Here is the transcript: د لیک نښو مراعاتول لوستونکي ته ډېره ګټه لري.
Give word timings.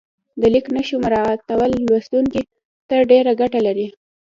د 0.41 0.43
لیک 0.53 0.65
نښو 0.75 0.97
مراعاتول 1.05 1.71
لوستونکي 1.87 2.41
ته 2.87 2.95
ډېره 3.11 3.31
ګټه 3.41 3.59
لري. 3.67 3.87